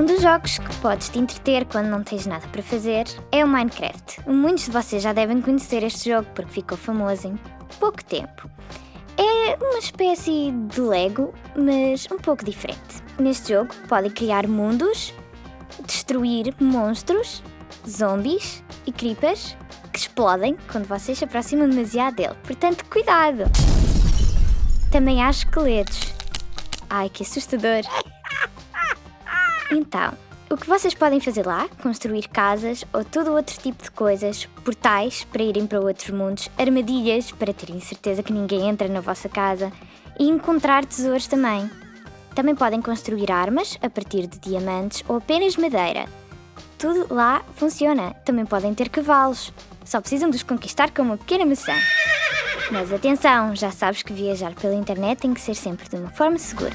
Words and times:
dos 0.00 0.22
jogos 0.22 0.56
que 0.56 0.74
podes 0.76 1.10
te 1.10 1.18
entreter 1.18 1.66
quando 1.66 1.88
não 1.88 2.02
tens 2.02 2.24
nada 2.24 2.46
para 2.48 2.62
fazer 2.62 3.04
é 3.30 3.44
o 3.44 3.48
Minecraft. 3.48 4.22
Muitos 4.26 4.64
de 4.64 4.70
vocês 4.70 5.02
já 5.02 5.12
devem 5.12 5.42
conhecer 5.42 5.82
este 5.82 6.08
jogo 6.08 6.26
porque 6.34 6.50
ficou 6.50 6.78
famoso 6.78 7.28
em 7.28 7.38
pouco 7.78 8.02
tempo. 8.02 8.50
É 9.18 9.54
uma 9.62 9.78
espécie 9.78 10.50
de 10.50 10.80
Lego, 10.80 11.34
mas 11.54 12.08
um 12.10 12.16
pouco 12.16 12.42
diferente. 12.42 13.02
Neste 13.18 13.52
jogo 13.52 13.74
podem 13.86 14.10
criar 14.10 14.46
mundos, 14.48 15.12
destruir 15.86 16.54
monstros, 16.58 17.42
zombies 17.86 18.64
e 18.86 18.92
creepers 18.92 19.54
que 19.92 19.98
explodem 19.98 20.56
quando 20.70 20.88
vocês 20.88 21.18
se 21.18 21.24
aproximam 21.24 21.68
demasiado 21.68 22.16
dele. 22.16 22.34
Portanto, 22.42 22.86
cuidado! 22.86 23.44
Também 24.90 25.22
há 25.22 25.28
esqueletos. 25.28 26.14
Ai, 26.88 27.10
que 27.10 27.22
assustador! 27.22 27.82
Então, 29.72 30.12
o 30.50 30.56
que 30.56 30.68
vocês 30.68 30.92
podem 30.92 31.18
fazer 31.18 31.46
lá? 31.46 31.66
Construir 31.82 32.28
casas 32.28 32.84
ou 32.92 33.02
todo 33.02 33.32
outro 33.32 33.58
tipo 33.58 33.82
de 33.82 33.90
coisas, 33.90 34.44
portais 34.62 35.24
para 35.24 35.42
irem 35.42 35.66
para 35.66 35.80
outros 35.80 36.10
mundos, 36.10 36.50
armadilhas 36.58 37.32
para 37.32 37.54
terem 37.54 37.80
certeza 37.80 38.22
que 38.22 38.34
ninguém 38.34 38.68
entra 38.68 38.86
na 38.86 39.00
vossa 39.00 39.30
casa 39.30 39.72
e 40.20 40.28
encontrar 40.28 40.84
tesouros 40.84 41.26
também. 41.26 41.70
Também 42.34 42.54
podem 42.54 42.82
construir 42.82 43.32
armas 43.32 43.78
a 43.80 43.88
partir 43.88 44.26
de 44.26 44.38
diamantes 44.38 45.02
ou 45.08 45.16
apenas 45.16 45.56
madeira. 45.56 46.04
Tudo 46.78 47.06
lá 47.12 47.42
funciona. 47.56 48.12
Também 48.24 48.44
podem 48.44 48.74
ter 48.74 48.90
cavalos. 48.90 49.52
Só 49.86 50.02
precisam 50.02 50.28
de 50.28 50.36
os 50.36 50.42
conquistar 50.42 50.90
com 50.90 51.00
uma 51.00 51.16
pequena 51.16 51.46
maçã. 51.46 51.74
Mas 52.70 52.92
atenção, 52.92 53.56
já 53.56 53.70
sabes 53.70 54.02
que 54.02 54.12
viajar 54.12 54.54
pela 54.54 54.74
internet 54.74 55.20
tem 55.20 55.32
que 55.32 55.40
ser 55.40 55.54
sempre 55.54 55.88
de 55.88 55.96
uma 55.96 56.10
forma 56.10 56.38
segura. 56.38 56.72